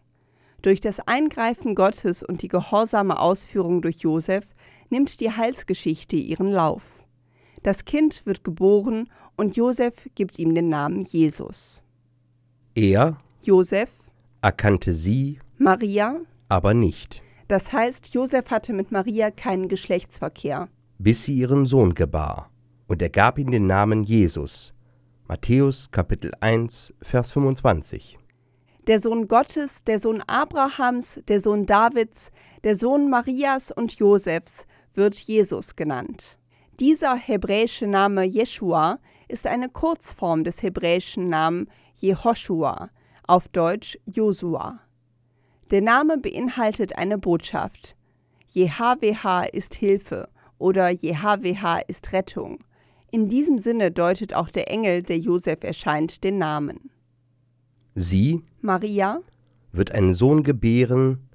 Durch 0.62 0.80
das 0.80 1.00
Eingreifen 1.00 1.74
Gottes 1.74 2.22
und 2.22 2.42
die 2.42 2.48
gehorsame 2.48 3.18
Ausführung 3.18 3.82
durch 3.82 3.98
Josef 3.98 4.46
nimmt 4.90 5.20
die 5.20 5.30
Heilsgeschichte 5.30 6.16
ihren 6.16 6.48
Lauf. 6.48 6.82
Das 7.62 7.84
Kind 7.84 8.24
wird 8.26 8.44
geboren 8.44 9.08
und 9.36 9.56
Josef 9.56 9.94
gibt 10.14 10.38
ihm 10.38 10.54
den 10.54 10.68
Namen 10.68 11.02
Jesus. 11.02 11.82
Er, 12.74 13.18
Josef, 13.42 13.90
erkannte 14.42 14.92
sie, 14.92 15.38
Maria, 15.58 16.20
aber 16.48 16.74
nicht. 16.74 17.22
Das 17.48 17.72
heißt, 17.72 18.14
Josef 18.14 18.50
hatte 18.50 18.72
mit 18.72 18.92
Maria 18.92 19.30
keinen 19.30 19.68
Geschlechtsverkehr. 19.68 20.68
Bis 20.98 21.24
sie 21.24 21.34
ihren 21.34 21.66
Sohn 21.66 21.94
gebar. 21.94 22.50
Und 22.86 23.02
er 23.02 23.10
gab 23.10 23.38
ihm 23.38 23.50
den 23.50 23.66
Namen 23.66 24.02
Jesus, 24.02 24.72
Matthäus 25.30 25.92
Kapitel 25.92 26.32
1, 26.40 26.92
Vers 27.02 27.30
25. 27.30 28.18
Der 28.88 28.98
Sohn 28.98 29.28
Gottes, 29.28 29.84
der 29.84 30.00
Sohn 30.00 30.24
Abrahams, 30.26 31.20
der 31.28 31.40
Sohn 31.40 31.66
Davids, 31.66 32.32
der 32.64 32.74
Sohn 32.74 33.08
Marias 33.08 33.70
und 33.70 33.92
Josefs 33.92 34.66
wird 34.92 35.14
Jesus 35.14 35.76
genannt. 35.76 36.36
Dieser 36.80 37.14
hebräische 37.14 37.86
Name 37.86 38.24
Jeschua 38.24 38.98
ist 39.28 39.46
eine 39.46 39.68
Kurzform 39.68 40.42
des 40.42 40.64
hebräischen 40.64 41.28
Namen 41.28 41.70
Jehoshua, 41.94 42.90
auf 43.24 43.46
Deutsch 43.46 44.00
Josua. 44.06 44.80
Der 45.70 45.80
Name 45.80 46.18
beinhaltet 46.18 46.98
eine 46.98 47.18
Botschaft. 47.18 47.94
JHWH 48.48 49.44
ist 49.52 49.76
Hilfe 49.76 50.28
oder 50.58 50.90
JHWH 50.90 51.82
ist 51.86 52.12
Rettung. 52.12 52.58
In 53.12 53.28
diesem 53.28 53.58
Sinne 53.58 53.90
deutet 53.90 54.34
auch 54.34 54.50
der 54.50 54.70
Engel, 54.70 55.02
der 55.02 55.18
Josef 55.18 55.64
erscheint, 55.64 56.22
den 56.22 56.38
Namen. 56.38 56.90
Sie, 57.94 58.44
Maria, 58.60 59.20
wird 59.72 59.90
einen 59.90 60.14
Sohn 60.14 60.44
gebären, 60.44 61.28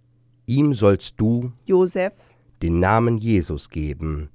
ihm 0.45 0.73
sollst 0.73 1.19
du, 1.19 1.51
Josef, 1.65 2.13
den 2.61 2.79
Namen 2.79 3.17
Jesus 3.17 3.69
geben, 3.69 4.29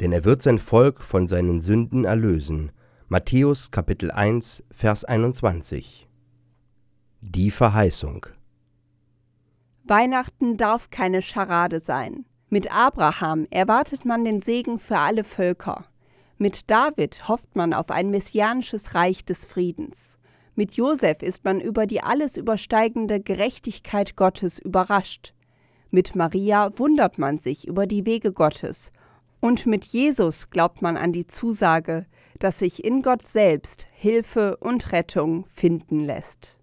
denn 0.00 0.12
er 0.12 0.24
wird 0.24 0.42
sein 0.42 0.58
Volk 0.58 1.02
von 1.02 1.28
seinen 1.28 1.60
Sünden 1.60 2.04
erlösen. 2.04 2.72
Matthäus 3.08 3.70
Kapitel 3.70 4.10
1, 4.10 4.64
Vers 4.72 5.04
21. 5.04 6.08
Die 7.20 7.52
Verheißung. 7.52 8.26
Weihnachten 9.84 10.56
darf 10.56 10.90
keine 10.90 11.22
Scharade 11.22 11.78
sein. 11.78 12.24
Mit 12.48 12.72
Abraham 12.72 13.46
erwartet 13.50 14.04
man 14.04 14.24
den 14.24 14.40
Segen 14.40 14.80
für 14.80 14.98
alle 14.98 15.22
Völker. 15.22 15.84
Mit 16.38 16.70
David 16.70 17.28
hofft 17.28 17.56
man 17.56 17.72
auf 17.72 17.90
ein 17.90 18.10
messianisches 18.10 18.94
Reich 18.94 19.24
des 19.24 19.46
Friedens. 19.46 20.18
Mit 20.54 20.74
Josef 20.74 21.22
ist 21.22 21.44
man 21.44 21.60
über 21.60 21.86
die 21.86 22.02
alles 22.02 22.36
übersteigende 22.36 23.20
Gerechtigkeit 23.20 24.16
Gottes 24.16 24.58
überrascht. 24.58 25.32
Mit 25.90 26.14
Maria 26.14 26.72
wundert 26.76 27.18
man 27.18 27.38
sich 27.38 27.66
über 27.66 27.86
die 27.86 28.04
Wege 28.04 28.32
Gottes. 28.32 28.92
Und 29.40 29.66
mit 29.66 29.84
Jesus 29.86 30.50
glaubt 30.50 30.82
man 30.82 30.96
an 30.96 31.12
die 31.12 31.26
Zusage, 31.26 32.06
dass 32.38 32.58
sich 32.58 32.84
in 32.84 33.00
Gott 33.00 33.26
selbst 33.26 33.86
Hilfe 33.92 34.56
und 34.58 34.92
Rettung 34.92 35.46
finden 35.54 36.00
lässt. 36.00 36.58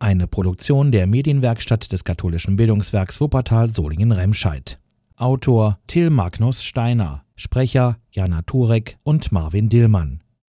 Eine 0.00 0.26
Produktion 0.26 0.90
der 0.90 1.06
Medienwerkstatt 1.06 1.92
des 1.92 2.04
katholischen 2.04 2.56
Bildungswerks 2.56 3.20
Wuppertal 3.20 3.68
Solingen-Remscheid. 3.72 4.80
Autor 5.16 5.78
Till 5.86 6.08
Magnus 6.10 6.64
Steiner 6.64 7.24
Sprecher 7.40 7.96
Jana 8.10 8.42
Turek 8.42 8.98
und 9.02 9.32
Marvin 9.32 9.70
Dillmann 9.70 10.19